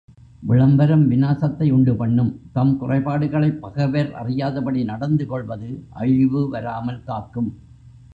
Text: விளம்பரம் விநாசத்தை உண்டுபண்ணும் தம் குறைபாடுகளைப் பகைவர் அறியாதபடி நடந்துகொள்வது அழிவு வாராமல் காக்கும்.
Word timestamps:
விளம்பரம் 0.41 1.03
விநாசத்தை 1.11 1.71
உண்டுபண்ணும் 1.73 2.31
தம் 2.53 2.71
குறைபாடுகளைப் 2.81 3.59
பகைவர் 3.59 4.13
அறியாதபடி 4.13 4.83
நடந்துகொள்வது 4.83 5.69
அழிவு 5.89 6.49
வாராமல் 6.49 7.03
காக்கும். 7.03 7.51